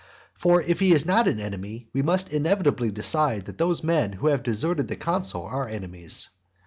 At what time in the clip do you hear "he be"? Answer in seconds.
0.79-1.03